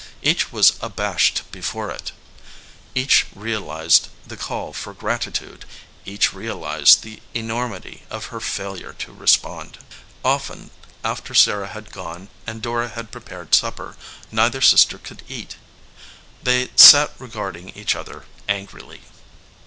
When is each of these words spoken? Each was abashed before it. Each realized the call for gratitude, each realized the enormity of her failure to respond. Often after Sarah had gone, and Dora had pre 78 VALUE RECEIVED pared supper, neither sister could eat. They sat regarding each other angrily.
Each 0.23 0.51
was 0.51 0.73
abashed 0.81 1.43
before 1.51 1.91
it. 1.91 2.11
Each 2.95 3.27
realized 3.35 4.07
the 4.25 4.35
call 4.35 4.73
for 4.73 4.95
gratitude, 4.95 5.63
each 6.05 6.33
realized 6.33 7.03
the 7.03 7.21
enormity 7.35 8.01
of 8.09 8.25
her 8.33 8.39
failure 8.39 8.93
to 8.93 9.13
respond. 9.13 9.77
Often 10.25 10.71
after 11.03 11.35
Sarah 11.35 11.67
had 11.67 11.91
gone, 11.91 12.29
and 12.47 12.63
Dora 12.63 12.87
had 12.89 13.11
pre 13.11 13.21
78 13.21 13.29
VALUE 13.29 13.41
RECEIVED 13.41 13.51
pared 13.51 13.55
supper, 13.93 13.97
neither 14.31 14.61
sister 14.61 14.97
could 14.97 15.21
eat. 15.27 15.57
They 16.41 16.71
sat 16.75 17.11
regarding 17.19 17.69
each 17.75 17.95
other 17.95 18.25
angrily. 18.49 19.01